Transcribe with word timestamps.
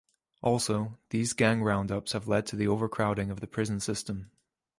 Also, 0.41 0.97
these 1.11 1.33
gang 1.33 1.61
round-ups 1.61 2.13
have 2.13 2.27
led 2.27 2.47
to 2.47 2.55
the 2.55 2.67
overcrowding 2.67 3.29
of 3.29 3.39
the 3.39 3.45
prison 3.45 3.79
system. 3.79 4.31